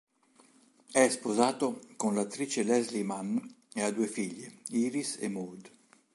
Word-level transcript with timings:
È 0.91 1.07
sposato 1.09 1.79
con 1.95 2.15
l'attrice 2.15 2.63
Leslie 2.63 3.03
Mann 3.03 3.37
e 3.75 3.83
ha 3.83 3.91
due 3.91 4.07
figlie, 4.07 4.51
Iris 4.69 5.17
e 5.19 5.29
Maude. 5.29 5.69